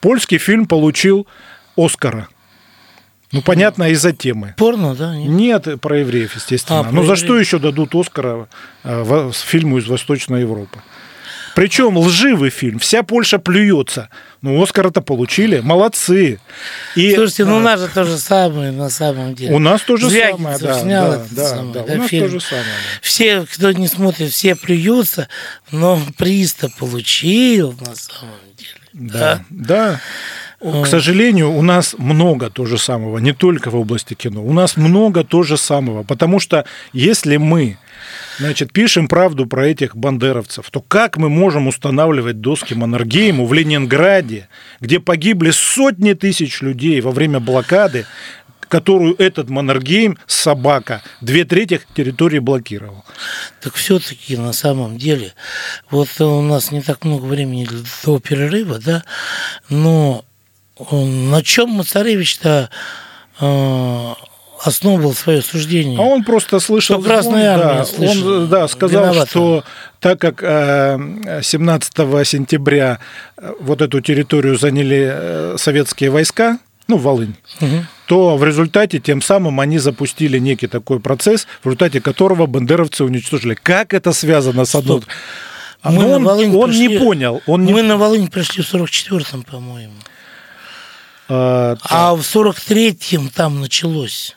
[0.00, 1.26] Польский фильм получил
[1.76, 2.28] Оскара.
[3.32, 4.54] Ну, понятно, из-за темы.
[4.58, 5.16] Порно, да?
[5.16, 6.80] Нет, Нет про евреев, естественно.
[6.80, 8.46] А, Но за что еще дадут Оскара
[8.84, 10.80] э, фильму из Восточной Европы?
[11.54, 12.78] Причем лживый фильм.
[12.78, 14.08] Вся Польша плюется.
[14.40, 15.60] Ну, Оскар-то получили.
[15.60, 16.40] Молодцы.
[16.96, 19.54] И, Слушайте, ну у нас же то же самое на самом деле.
[19.54, 20.80] У нас то же самое, да.
[20.80, 22.24] Снял да, да, самое, да, да, у нас фильм.
[22.24, 22.64] то же самое.
[22.64, 22.98] Да.
[23.02, 25.28] Все, кто не смотрит, все плюются,
[25.70, 28.70] но приз-то получил на самом деле.
[28.92, 29.66] Да, да.
[29.90, 30.00] да.
[30.62, 34.44] К сожалению, у нас много то же самого, не только в области кино.
[34.44, 37.78] У нас много то же самого, потому что если мы
[38.38, 44.48] значит, пишем правду про этих бандеровцев, то как мы можем устанавливать доски Маннергейму в Ленинграде,
[44.80, 48.06] где погибли сотни тысяч людей во время блокады,
[48.68, 53.04] которую этот Маннергейм, собака, две трети территории блокировал.
[53.60, 55.34] Так все-таки на самом деле,
[55.90, 57.68] вот у нас не так много времени
[58.04, 59.04] до перерыва, да,
[59.68, 60.24] но
[60.78, 62.70] на чем Мацаревич-то
[63.40, 64.14] э,
[64.62, 65.98] основывал свое суждение.
[65.98, 67.00] А он просто слышал...
[67.00, 69.30] Что Красная Армия да, слышала, Он да, сказал, виновата.
[69.30, 69.64] что
[70.00, 72.98] так как 17 э, сентября
[73.36, 76.58] э, вот эту территорию заняли э, советские войска,
[76.88, 77.84] ну, Волынь, угу.
[78.06, 83.54] то в результате тем самым они запустили некий такой процесс, в результате которого бандеровцы уничтожили.
[83.54, 85.02] Как это связано с одной...
[85.84, 87.42] Мы он, он пришли, не понял.
[87.46, 87.82] Он мы не...
[87.82, 89.94] на Волынь пришли в 44-м, по-моему.
[91.28, 94.36] А, а в 43-м там началось.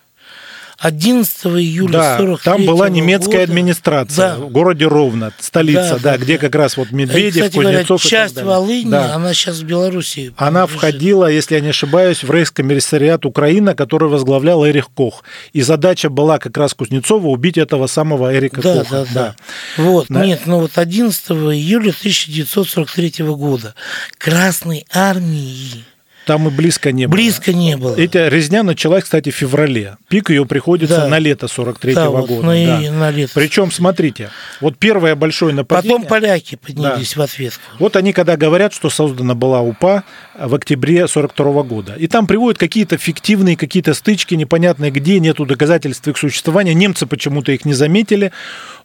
[0.78, 4.36] 11 июля да, 43 там была немецкая года, администрация да.
[4.36, 6.42] в городе Ровно, столица, да, да, да где да.
[6.42, 9.16] как раз вот Медведев, и, кстати Кузнецов говоря, часть Волыни, да.
[9.16, 10.34] она сейчас в Белоруссии.
[10.38, 10.78] Она лежит.
[10.78, 15.24] входила, если я не ошибаюсь, в рейхскомиссариат Украина, который возглавлял Эрих Кох.
[15.54, 18.90] И задача была как раз Кузнецова убить этого самого Эрика да, Коха.
[18.92, 19.36] Да, да, да.
[19.84, 20.26] Вот, да.
[20.26, 23.74] нет, ну вот 11 июля 1943 года
[24.18, 25.86] Красной армии
[26.26, 27.16] там и близко не было.
[27.16, 27.96] Близко не было.
[27.96, 29.98] Эта резня началась, кстати, в феврале.
[30.08, 31.08] Пик ее приходится да.
[31.08, 32.34] на лето 43 -го да, года.
[32.34, 32.92] Вот на, да.
[32.92, 33.32] на лето.
[33.36, 34.30] Причем, смотрите,
[34.62, 35.98] вот первое большое нападение...
[35.98, 37.22] Потом поляки поднялись да.
[37.22, 37.60] в ответ.
[37.80, 40.04] Вот они когда говорят, что создана была УПА
[40.38, 41.94] в октябре 42 -го года.
[41.94, 46.74] И там приводят какие-то фиктивные, какие-то стычки, непонятные где, нету доказательств их существования.
[46.74, 48.32] Немцы почему-то их не заметили.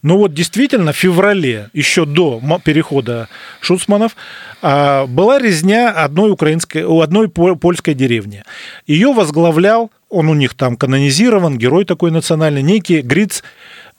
[0.03, 3.27] Но вот действительно в феврале, еще до перехода
[3.59, 4.15] Шуцманов,
[4.61, 8.43] а, была резня одной украинской, у одной польской деревни.
[8.87, 13.43] Ее возглавлял, он у них там канонизирован, герой такой национальный, некий Гриц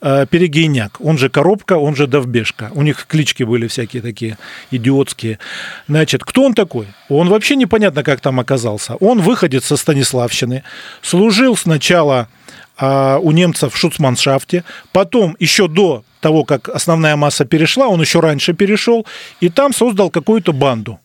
[0.01, 2.71] э, Перегейняк, он же Коробка, он же Довбешка.
[2.73, 4.37] У них клички были всякие такие
[4.71, 5.39] идиотские.
[5.87, 6.87] Значит, кто он такой?
[7.09, 8.95] Он вообще непонятно, как там оказался.
[8.95, 10.63] Он выходит со Станиславщины,
[11.01, 12.27] служил сначала
[12.77, 14.63] а, у немцев в шуцманшафте.
[14.91, 19.05] Потом, еще до того, как основная масса перешла, он еще раньше перешел,
[19.41, 20.99] и там создал какую-то банду.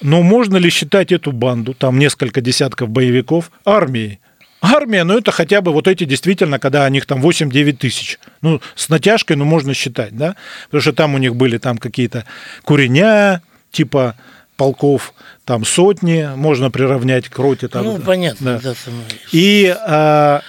[0.00, 4.20] Но можно ли считать эту банду, там несколько десятков боевиков, армией?
[4.60, 8.18] Армия, ну это хотя бы вот эти действительно, когда у них там 8-9 тысяч.
[8.42, 10.34] Ну, с натяжкой, ну, можно считать, да?
[10.66, 12.24] Потому что там у них были там какие-то
[12.64, 14.16] куреня, типа
[14.56, 17.68] полков там сотни, можно приравнять к роте.
[17.68, 18.60] Там, ну, понятно.
[18.62, 18.72] Да.
[18.72, 18.92] Да.
[19.32, 20.42] И а,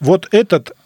[0.00, 0.76] вот этот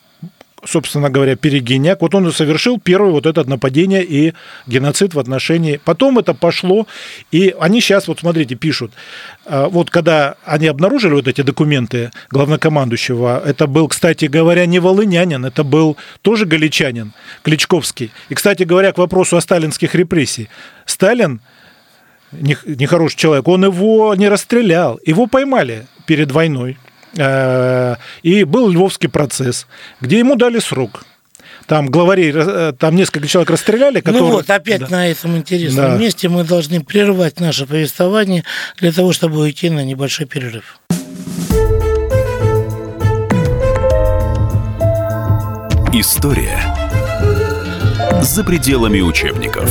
[0.69, 4.35] собственно говоря, Перегиняк, вот он и совершил первое вот это нападение и
[4.67, 5.81] геноцид в отношении...
[5.85, 6.87] Потом это пошло,
[7.33, 8.93] и они сейчас, вот смотрите, пишут,
[9.47, 15.45] а, вот когда они обнаружили вот эти документы главнокомандующего, это был, кстати говоря, не волынянин,
[15.45, 18.11] это был тоже галичанин, Кличковский.
[18.29, 20.49] И, кстати говоря, к вопросу о сталинских репрессиях.
[20.85, 21.41] Сталин,
[22.33, 26.77] нехороший человек, он его не расстрелял, его поймали перед войной,
[27.15, 29.67] и был Львовский процесс,
[30.01, 31.05] где ему дали срок.
[31.67, 34.23] Там главарей, э, там несколько человек расстреляли, ну которые...
[34.23, 34.89] Ну вот, опять да.
[34.89, 35.97] на этом интересном да.
[35.99, 38.43] месте мы должны прервать наше повествование
[38.79, 40.81] для того, чтобы уйти на небольшой перерыв.
[45.93, 46.59] История
[48.23, 49.71] за пределами учебников.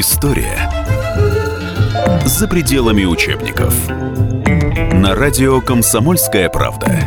[0.00, 0.70] История
[2.24, 3.74] за пределами учебников.
[4.94, 7.02] На радио «Комсомольская правда».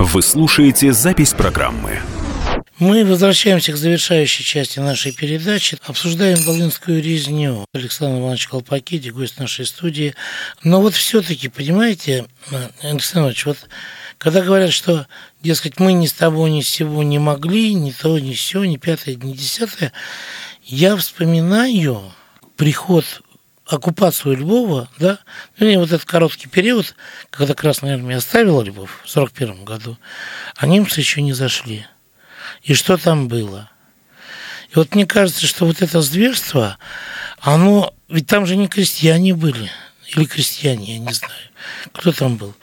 [0.00, 2.00] Вы слушаете запись программы.
[2.80, 5.78] Мы возвращаемся к завершающей части нашей передачи.
[5.86, 7.64] Обсуждаем Волынскую резню.
[7.72, 10.16] Александр Иванович Колпакиди, гость нашей студии.
[10.64, 12.26] Но вот все-таки, понимаете,
[12.82, 13.58] Александр Иванович, вот
[14.20, 15.06] когда говорят, что,
[15.40, 18.76] дескать, мы ни с того, ни с сего не могли, ни то, ни все, ни
[18.76, 19.94] пятое, ни десятое,
[20.62, 22.12] я вспоминаю
[22.56, 23.06] приход
[23.64, 25.20] оккупацию Львова, да,
[25.58, 26.94] ну, и вот этот короткий период,
[27.30, 29.96] когда Красная Армия оставила Львов в 1941 году,
[30.54, 31.86] а немцы еще не зашли.
[32.62, 33.70] И что там было?
[34.68, 36.76] И вот мне кажется, что вот это зверство,
[37.38, 39.70] оно, ведь там же не крестьяне были,
[40.08, 41.32] или крестьяне, я не знаю,
[41.94, 42.54] кто там был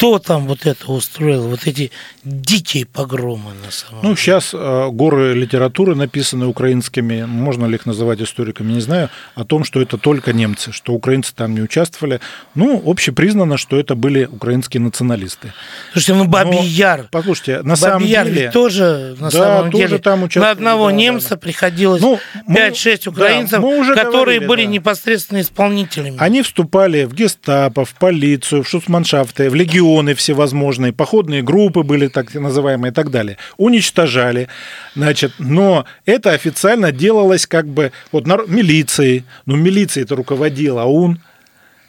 [0.00, 1.90] кто там вот это устроил, вот эти
[2.24, 8.22] дикие погромы на самом Ну, сейчас э, горы литературы, написаны украинскими, можно ли их называть
[8.22, 12.20] историками, не знаю, о том, что это только немцы, что украинцы там не участвовали.
[12.54, 15.52] Ну, общепризнано, что это были украинские националисты.
[15.92, 17.08] Слушайте, ну Бабий Но, Яр.
[17.10, 18.42] Послушайте, на Бабий самом Яр деле...
[18.44, 21.36] ведь тоже, на да, самом тоже деле, там на одного да, немца да.
[21.36, 24.72] приходилось ну, 5-6 украинцев, да, уже которые говорили, были да.
[24.72, 26.16] непосредственно исполнителями.
[26.18, 29.54] Они вступали в гестапо, в полицию, в шуцманшафты, в
[29.90, 33.36] легионы всевозможные, походные группы были так называемые и так далее.
[33.56, 34.48] Уничтожали,
[34.94, 41.20] значит, но это официально делалось как бы вот на, милицией, ну милицией это руководил АУН,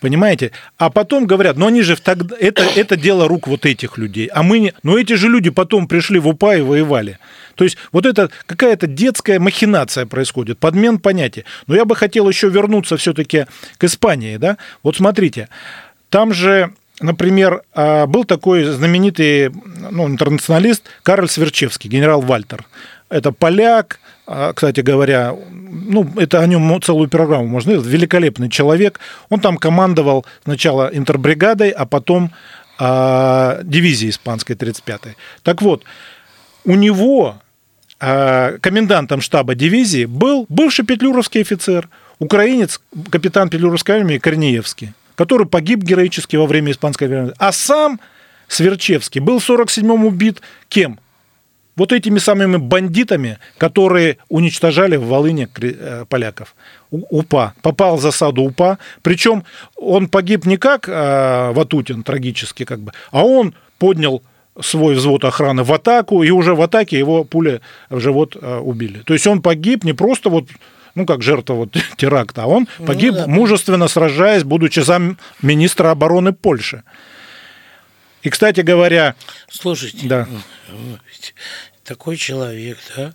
[0.01, 0.51] Понимаете?
[0.79, 4.25] А потом говорят, ну они же тогда, это, это дело рук вот этих людей.
[4.33, 4.73] А мы не...
[4.81, 7.19] Но эти же люди потом пришли в УПА и воевали.
[7.53, 11.45] То есть вот это какая-то детская махинация происходит, подмен понятия.
[11.67, 13.45] Но я бы хотел еще вернуться все-таки
[13.77, 14.37] к Испании.
[14.37, 14.57] Да?
[14.81, 15.49] Вот смотрите,
[16.09, 19.51] там же например, а, был такой знаменитый
[19.91, 22.65] ну, интернационалист Карл Сверчевский, генерал Вальтер.
[23.09, 27.87] Это поляк, а, кстати говоря, ну, это о нем целую программу можно сделать.
[27.87, 28.99] Великолепный человек.
[29.29, 32.31] Он там командовал сначала интербригадой, а потом
[32.79, 35.15] э, дивизией испанской 35-й.
[35.43, 35.83] Так вот,
[36.65, 37.37] у него
[37.99, 45.79] э, комендантом штаба дивизии был бывший петлюровский офицер, украинец, капитан петлюровской армии Корнеевский который погиб
[45.83, 47.33] героически во время испанской войны.
[47.37, 47.99] А сам
[48.47, 50.99] Сверчевский был в 47-м убит кем?
[51.77, 56.55] Вот этими самыми бандитами, которые уничтожали в Волыне э, поляков.
[56.91, 57.53] УПА.
[57.61, 58.77] Попал в засаду УПА.
[59.01, 59.45] Причем
[59.77, 64.21] он погиб не как э, Ватутин, трагически как бы, а он поднял
[64.59, 68.99] свой взвод охраны в атаку, и уже в атаке его пуля в живот э, убили.
[68.99, 70.47] То есть он погиб не просто вот
[70.95, 73.27] ну, как жертва вот теракта, а он ну погиб, ну, да.
[73.27, 76.83] мужественно сражаясь, будучи зам министра обороны Польши.
[78.21, 79.15] И, кстати говоря...
[79.49, 80.27] Слушайте, да.
[81.83, 83.13] такой человек, да,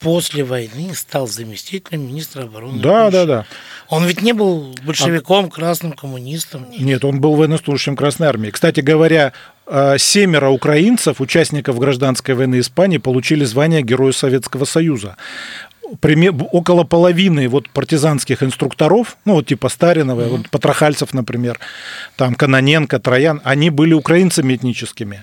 [0.00, 2.80] после войны стал заместителем министра обороны.
[2.80, 3.12] Да, Польши.
[3.12, 3.46] да, да.
[3.88, 5.48] Он ведь не был большевиком, а...
[5.48, 6.68] красным коммунистом.
[6.70, 6.80] Нет.
[6.80, 8.50] нет, он был военнослужащим Красной Армии.
[8.50, 9.32] Кстати говоря,
[9.66, 15.16] э, семеро украинцев, участников гражданской войны Испании, получили звание Героя Советского Союза
[16.52, 20.28] около половины вот партизанских инструкторов, ну вот типа Старинова, mm-hmm.
[20.28, 21.58] вот Патрахальцев, например,
[22.16, 25.22] там Каноненко, Троян, они были украинцами этническими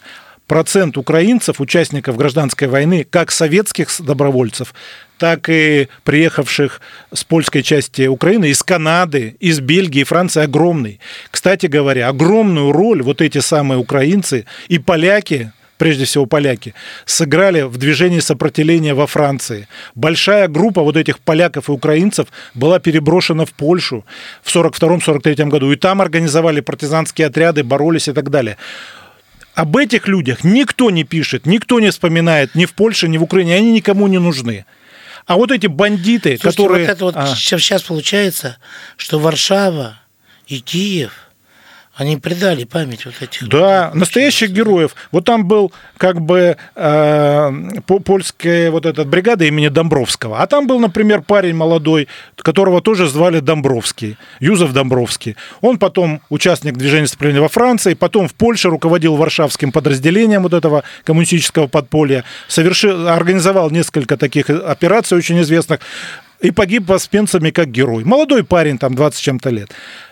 [0.51, 4.73] процент украинцев, участников гражданской войны, как советских добровольцев,
[5.17, 6.81] так и приехавших
[7.13, 10.99] с польской части Украины, из Канады, из Бельгии, Франции огромный.
[11.29, 16.75] Кстати говоря, огромную роль вот эти самые украинцы и поляки, прежде всего поляки,
[17.05, 19.67] сыграли в движении сопротивления во Франции.
[19.95, 24.05] Большая группа вот этих поляков и украинцев была переброшена в Польшу
[24.43, 25.71] в 1942-1943 году.
[25.71, 28.57] И там организовали партизанские отряды, боролись и так далее
[29.55, 33.55] об этих людях никто не пишет, никто не вспоминает ни в Польше, ни в Украине,
[33.55, 34.65] они никому не нужны.
[35.25, 36.85] А вот эти бандиты, Слушайте, которые...
[36.85, 37.35] Вот это вот а...
[37.35, 38.57] сейчас получается,
[38.97, 39.99] что Варшава
[40.47, 41.11] и Киев–
[42.01, 43.47] они предали память вот этих.
[43.47, 43.99] Да, людей.
[43.99, 44.95] настоящих героев.
[45.11, 47.51] Вот там был как бы э,
[47.85, 50.39] польская вот эта бригада имени Домбровского.
[50.39, 55.35] А там был, например, парень молодой, которого тоже звали Домбровский, Юзеф Домбровский.
[55.61, 60.83] Он потом участник движения сопротивления во Франции, потом в Польше руководил варшавским подразделением вот этого
[61.03, 65.81] коммунистического подполья, совершил, организовал несколько таких операций очень известных
[66.39, 68.03] и погиб воспенцами как герой.
[68.03, 69.69] Молодой парень, там 20 чем-то лет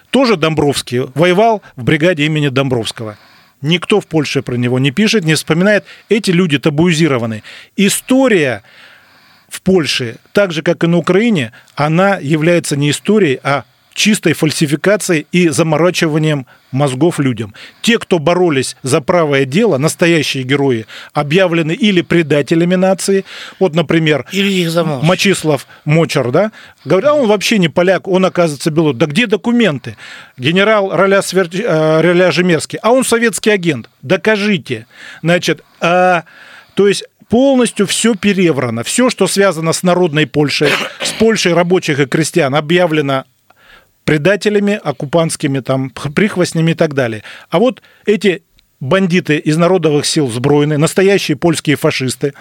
[0.10, 3.18] тоже Домбровский, воевал в бригаде имени Домбровского.
[3.62, 5.86] Никто в Польше про него не пишет, не вспоминает.
[6.08, 7.44] Эти люди табуизированы.
[7.76, 8.64] История
[9.50, 13.66] в Польше, так же, как и на Украине, она является не историей, а
[14.00, 17.54] чистой фальсификацией и заморачиванием мозгов людям.
[17.82, 23.26] Те, кто боролись за правое дело, настоящие герои, объявлены или предателями нации.
[23.60, 24.74] Вот, например, или их
[25.04, 26.54] Мочислав Мочар, да,
[26.86, 28.96] говорят, а он вообще не поляк, он, оказывается, белорус.
[28.96, 29.98] Да где документы?
[30.38, 31.50] Генерал Роля, Свер...
[31.52, 33.90] Э, Роля Жемерский, а он советский агент.
[34.02, 34.88] Докажите.
[35.22, 36.24] Значит, а...
[36.74, 38.86] то есть полностью все переврано.
[38.86, 40.70] Все, что связано с народной Польшей,
[41.04, 43.26] с Польшей рабочих и крестьян, объявлено
[44.10, 47.22] предателями, оккупантскими там прихвостнями и так далее.
[47.52, 48.42] А вот эти
[48.80, 52.34] бандиты из народовых сил сбройные, настоящие польские фашисты,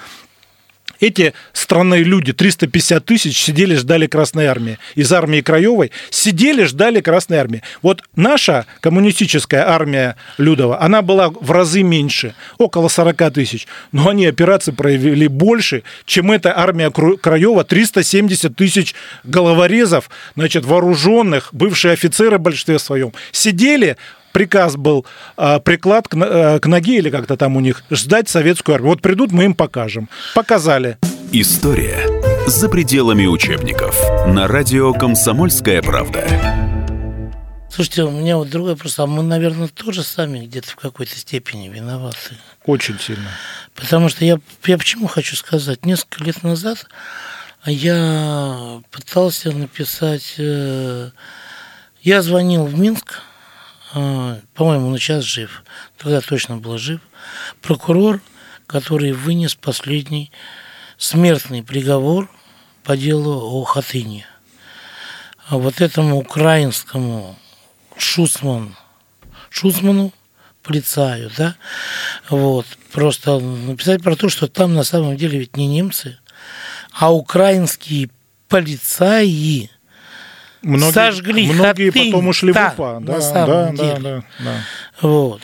[1.01, 4.79] эти странные люди, 350 тысяч, сидели, ждали Красной Армии.
[4.95, 7.63] Из армии Краевой сидели, ждали Красной Армии.
[7.83, 13.67] Вот наша коммунистическая армия Людова, она была в разы меньше, около 40 тысяч.
[13.93, 18.95] Но они операции провели больше, чем эта армия Краева, 370 тысяч
[19.25, 23.97] головорезов, значит, вооруженных, бывшие офицеры в большинстве своем, сидели,
[24.39, 25.05] приказ был
[25.37, 28.91] а, приклад к, а, к ноге или как-то там у них ждать советскую армию.
[28.91, 30.09] Вот придут, мы им покажем.
[30.33, 30.97] Показали.
[31.33, 31.99] История
[32.47, 36.25] за пределами учебников на радио «Комсомольская правда».
[37.69, 39.01] Слушайте, у меня вот другой вопрос.
[39.01, 42.37] А мы, наверное, тоже сами где-то в какой-то степени виноваты.
[42.65, 43.31] Очень сильно.
[43.75, 45.85] Потому что я, я почему хочу сказать?
[45.85, 46.87] Несколько лет назад
[47.67, 50.35] я пытался написать...
[50.39, 51.11] Э,
[52.03, 53.21] я звонил в Минск,
[53.93, 55.63] по-моему, он сейчас жив,
[55.97, 57.01] тогда точно был жив,
[57.63, 58.21] прокурор,
[58.67, 60.31] который вынес последний
[60.99, 62.31] смертный приговор
[62.85, 64.27] по делу о Хатыне.
[65.47, 67.39] А вот этому украинскому
[67.97, 68.77] Шусман,
[69.49, 70.13] Шусману,
[70.63, 71.57] полицаю, да,
[72.29, 76.19] вот, просто написать про то, что там на самом деле ведь не немцы,
[76.93, 78.11] а украинские
[78.49, 79.71] полицаи,
[80.63, 82.99] Многие, сожгли многие Хатынь, потом ушли в УПА.
[83.01, 83.99] Да, на самом да, деле.
[84.01, 84.45] Да, да,
[85.01, 85.09] да.
[85.09, 85.41] Вот.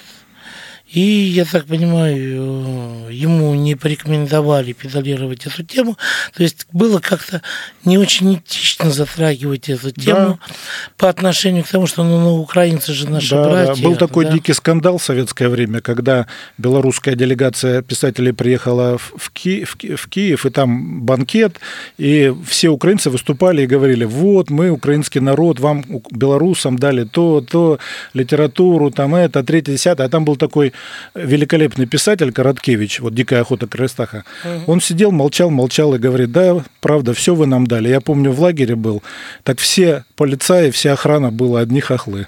[0.95, 5.99] И, я так понимаю, ему не порекомендовали педалировать эту тему.
[6.37, 7.43] То есть было как-то
[7.85, 10.55] не очень этично затрагивать эту тему да.
[10.97, 13.83] по отношению к тому, что ну, ну украинцы же наши да, братья.
[13.83, 13.89] Да.
[13.89, 14.33] Был такой да.
[14.33, 16.29] дикий скандал в советское время, когда
[16.59, 21.57] белорусская делегация писателей приехала в, Ки в, Ки в Киев, и там банкет,
[21.99, 27.81] и все украинцы выступали и говорили, вот, мы, украинский народ, вам, белорусам, дали то, то,
[28.13, 30.07] литературу, там это, третье, десятое.
[30.07, 30.73] А там был такой
[31.15, 34.73] великолепный писатель Короткевич, вот «Дикая охота Крестаха», угу.
[34.73, 37.89] он сидел, молчал, молчал и говорит, да, правда, все вы нам дали.
[37.89, 39.03] Я помню, в лагере был,
[39.43, 42.27] так все полицаи, вся охрана была одни хохлы.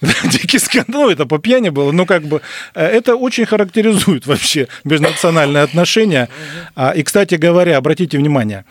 [0.00, 2.40] Дикий скандал, ну, это по пьяни было, но как бы
[2.74, 6.28] э, это очень характеризует вообще межнациональные отношения.
[6.74, 8.64] А, и, кстати говоря, обратите внимание,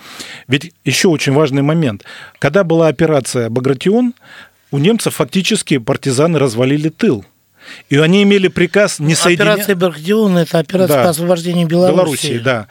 [0.48, 2.04] ведь еще очень важный момент.
[2.40, 4.14] Когда была операция «Багратион»,
[4.72, 7.26] у немцев фактически партизаны развалили тыл.
[7.90, 9.54] И они имели приказ не соединять...
[9.54, 11.04] Операция Бергдион– это операция да.
[11.04, 11.94] по освобождению Белоруссии.
[11.96, 12.68] Белоруссии, да.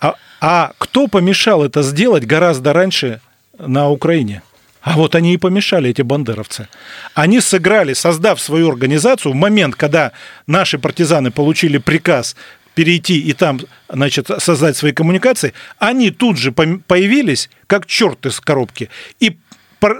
[0.00, 3.20] А, А кто помешал это сделать гораздо раньше
[3.58, 4.42] на Украине?
[4.82, 6.68] А вот они и помешали, эти бандеровцы.
[7.14, 10.12] Они сыграли, создав свою организацию, в момент, когда
[10.46, 12.36] наши партизаны получили приказ
[12.74, 18.90] перейти и там, значит, создать свои коммуникации, они тут же появились, как черт из коробки,
[19.20, 19.36] и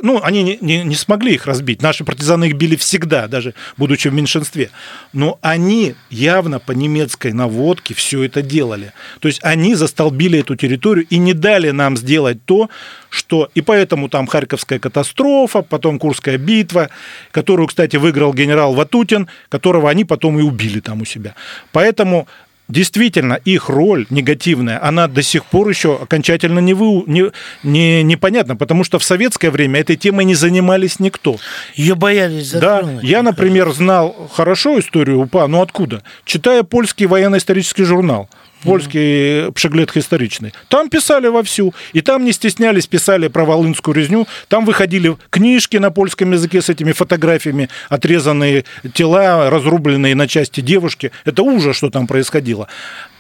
[0.03, 1.83] ну, они не, не, не смогли их разбить.
[1.83, 4.71] Наши партизаны их били всегда, даже будучи в меньшинстве.
[5.13, 8.93] Но они явно по немецкой наводке все это делали.
[9.21, 12.71] То есть они застолбили эту территорию и не дали нам сделать то,
[13.11, 13.51] что...
[13.55, 16.91] И поэтому там Харьковская катастрофа, потом Курская битва,
[17.31, 21.35] которую, кстати, выиграл генерал Ватутин, которого они потом и убили там у себя.
[21.73, 22.27] Поэтому
[22.69, 27.31] действительно их роль негативная, она до сих пор еще окончательно не, вы, не,
[27.63, 31.37] не, непонятна, потому что в советское время этой темой не занимались никто.
[31.75, 33.03] Ее боялись затронуть.
[33.03, 36.03] Да, я, например, знал хорошо историю УПА, но откуда?
[36.25, 38.29] Читая польский военно-исторический журнал
[38.65, 40.53] польский пшеглет историчный.
[40.69, 45.91] Там писали вовсю, и там не стеснялись, писали про Волынскую резню, там выходили книжки на
[45.91, 51.13] польском языке с этими фотографиями, отрезанные тела, разрубленные на части девушки.
[51.25, 52.69] Это ужас, что там происходило.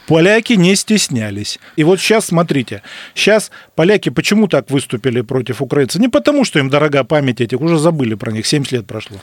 [0.06, 1.58] Поляки не стеснялись.
[1.76, 2.82] И вот сейчас, смотрите,
[3.14, 6.00] сейчас поляки почему так выступили против украинцев?
[6.00, 9.16] Не потому, что им дорога память этих, уже забыли про них, 70 лет прошло,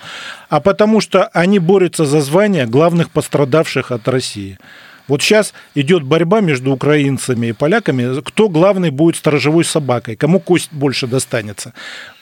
[0.50, 4.58] а потому что они борются за звание главных пострадавших от России.
[5.12, 10.72] Вот сейчас идет борьба между украинцами и поляками, кто главный будет сторожевой собакой, кому кость
[10.72, 11.74] больше достанется.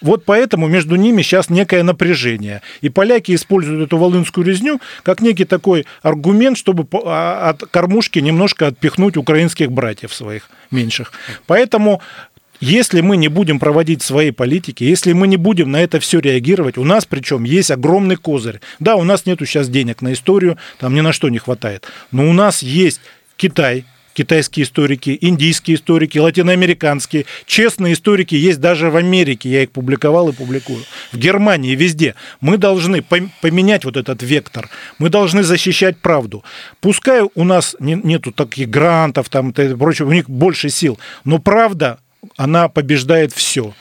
[0.02, 2.64] Вот поэтому между ними сейчас некое напряжение.
[2.82, 8.66] И поляки используют эту волынскую резню как некий такой аргумент, чтобы а, от кормушки немножко
[8.66, 11.12] отпихнуть украинских братьев своих меньших.
[11.46, 12.02] Поэтому
[12.60, 16.78] если мы не будем проводить свои политики, если мы не будем на это все реагировать,
[16.78, 18.62] у нас причем есть огромный козырь.
[18.80, 21.86] Да, у нас нету сейчас денег на историю, там ни на что не хватает.
[22.12, 23.02] Но у нас есть
[23.38, 30.28] Китай, китайские историки, индийские историки, латиноамериканские, честные историки есть даже в Америке, я их публиковал
[30.28, 30.84] и публикую,
[31.14, 32.16] в Германии, везде.
[32.42, 36.44] Мы должны поменять вот этот вектор, мы должны защищать правду.
[36.82, 42.00] Пускай у нас нету таких грантов там и прочего, у них больше сил, но правда
[42.38, 43.74] она побеждает все.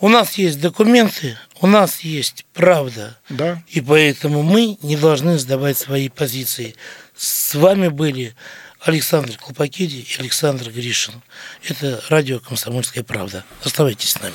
[0.00, 3.16] У нас есть документы, у нас есть правда.
[3.28, 3.62] Да.
[3.68, 6.74] И поэтому мы не должны сдавать свои позиции.
[7.16, 8.34] С вами были
[8.80, 11.22] Александр Колпакиди и Александр Гришин.
[11.66, 13.44] Это радио «Комсомольская правда».
[13.62, 14.34] Оставайтесь с нами.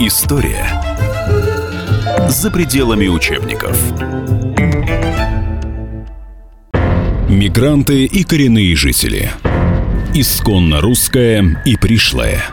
[0.00, 0.68] История
[2.28, 3.76] за пределами учебников.
[7.34, 9.32] Мигранты и коренные жители.
[10.14, 12.44] Исконно русское и пришлое.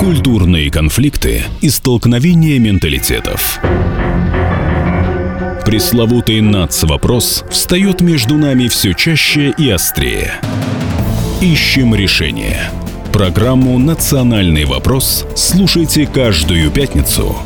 [0.00, 3.60] Культурные конфликты и столкновения менталитетов.
[5.64, 10.32] Пресловутый НАЦ-вопрос встает между нами все чаще и острее.
[11.40, 12.72] Ищем решение.
[13.12, 17.36] Программу «Национальный вопрос» слушайте каждую пятницу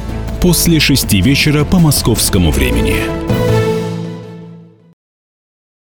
[0.40, 2.96] после шести вечера по московскому времени.